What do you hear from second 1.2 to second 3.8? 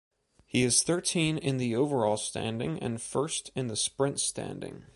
in the overall standing and first in the